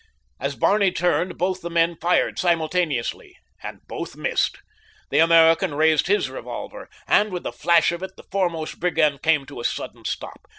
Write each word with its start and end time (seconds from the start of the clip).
As 0.39 0.55
Barney 0.55 0.91
turned 0.91 1.37
both 1.37 1.61
the 1.61 1.69
men 1.69 1.95
fired 1.95 2.39
simultaneously, 2.39 3.37
and 3.61 3.81
both 3.87 4.15
missed. 4.15 4.57
The 5.11 5.19
American 5.19 5.75
raised 5.75 6.07
his 6.07 6.27
revolver, 6.27 6.89
and 7.07 7.31
with 7.31 7.43
the 7.43 7.51
flash 7.51 7.91
of 7.91 8.01
it 8.01 8.15
the 8.17 8.23
foremost 8.31 8.79
brigand 8.79 9.21
came 9.21 9.45
to 9.45 9.59
a 9.59 9.63
sudden 9.63 10.03
stop. 10.05 10.41